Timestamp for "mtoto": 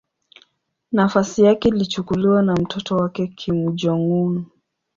2.55-2.95